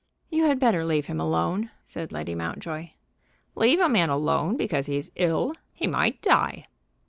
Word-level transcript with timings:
"You 0.31 0.45
had 0.45 0.57
better 0.57 0.83
leave 0.83 1.05
him 1.05 1.19
alone," 1.21 1.69
said 1.85 2.11
Lady 2.11 2.33
Mountjoy. 2.33 2.89
"Leave 3.53 3.79
a 3.79 3.87
man 3.87 4.09
alone 4.09 4.57
because 4.57 4.87
he's 4.87 5.11
ill! 5.15 5.53
He 5.73 5.85
might 5.85 6.19
die." 6.23 6.65